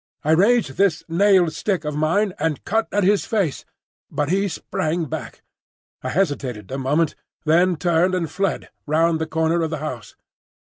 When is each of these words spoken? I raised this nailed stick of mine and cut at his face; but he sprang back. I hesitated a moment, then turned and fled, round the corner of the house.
I 0.23 0.31
raised 0.31 0.77
this 0.77 1.03
nailed 1.07 1.53
stick 1.53 1.85
of 1.85 1.95
mine 1.95 2.33
and 2.39 2.63
cut 2.65 2.87
at 2.91 3.03
his 3.03 3.23
face; 3.27 3.65
but 4.09 4.31
he 4.31 4.47
sprang 4.47 5.05
back. 5.05 5.43
I 6.01 6.09
hesitated 6.09 6.71
a 6.71 6.79
moment, 6.79 7.13
then 7.45 7.75
turned 7.75 8.15
and 8.15 8.27
fled, 8.27 8.71
round 8.87 9.21
the 9.21 9.27
corner 9.29 9.61
of 9.61 9.69
the 9.69 9.77
house. 9.77 10.15